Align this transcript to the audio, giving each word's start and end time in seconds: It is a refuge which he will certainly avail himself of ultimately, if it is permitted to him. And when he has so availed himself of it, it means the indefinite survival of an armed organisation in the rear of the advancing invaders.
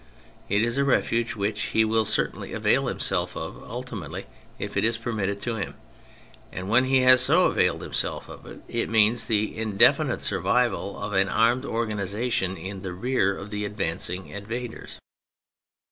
It 0.49 0.63
is 0.63 0.79
a 0.79 0.83
refuge 0.83 1.35
which 1.35 1.61
he 1.77 1.85
will 1.85 2.05
certainly 2.05 2.53
avail 2.53 2.87
himself 2.87 3.37
of 3.37 3.61
ultimately, 3.69 4.25
if 4.57 4.75
it 4.75 4.83
is 4.83 4.97
permitted 4.97 5.39
to 5.43 5.57
him. 5.57 5.75
And 6.51 6.67
when 6.69 6.85
he 6.85 7.01
has 7.01 7.21
so 7.21 7.43
availed 7.45 7.83
himself 7.83 8.27
of 8.27 8.47
it, 8.47 8.61
it 8.67 8.89
means 8.89 9.25
the 9.25 9.55
indefinite 9.55 10.23
survival 10.23 10.99
of 10.99 11.13
an 11.13 11.29
armed 11.29 11.65
organisation 11.65 12.57
in 12.57 12.81
the 12.81 12.93
rear 12.93 13.37
of 13.37 13.51
the 13.51 13.63
advancing 13.63 14.29
invaders. 14.29 14.97